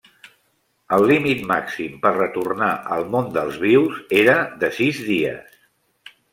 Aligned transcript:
El 0.95 1.03
límit 1.11 1.43
màxim 1.51 1.99
per 2.07 2.13
retornar 2.15 2.71
al 2.97 3.07
món 3.17 3.29
dels 3.37 3.61
vius 3.69 4.03
era 4.25 4.41
de 4.65 4.73
sis 4.81 5.07
dies. 5.15 5.65